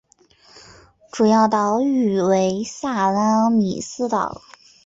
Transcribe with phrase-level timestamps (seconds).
[1.11, 4.41] 主要岛屿为萨拉米斯岛。